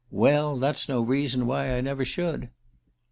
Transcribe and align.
Well, 0.09 0.57
that's 0.57 0.89
no 0.89 0.99
reason 1.03 1.45
why 1.45 1.77
I 1.77 1.81
never 1.81 2.03
should. 2.03 2.49